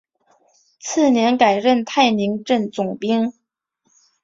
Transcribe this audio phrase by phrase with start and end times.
[0.79, 3.31] 次年改任泰宁镇总兵。